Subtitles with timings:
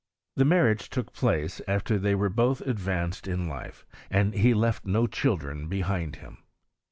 [0.35, 5.05] The marriage took place after they were both advanced in Life, and he left no
[5.05, 6.39] childrea behind him.